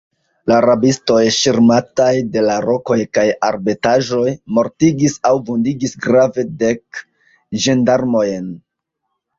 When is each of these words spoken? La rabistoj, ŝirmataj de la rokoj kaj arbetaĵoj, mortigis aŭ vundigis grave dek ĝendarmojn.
La 0.51 0.55
rabistoj, 0.65 1.19
ŝirmataj 1.35 2.07
de 2.37 2.43
la 2.47 2.55
rokoj 2.65 2.97
kaj 3.19 3.27
arbetaĵoj, 3.51 4.25
mortigis 4.59 5.19
aŭ 5.31 5.35
vundigis 5.51 5.95
grave 6.09 6.51
dek 6.65 7.05
ĝendarmojn. 7.67 8.53